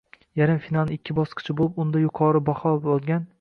[0.39, 3.29] Yarim finalning ikki bosqichi bo‘lib, unda yuqori baho olgan